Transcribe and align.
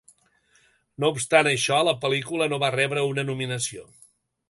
No 1.03 1.11
obstant 1.17 1.51
això, 1.51 1.79
la 1.89 1.95
pel·lícula 2.07 2.51
no 2.55 2.61
va 2.67 2.73
rebre 2.81 3.07
una 3.15 3.31
nominació. 3.33 3.91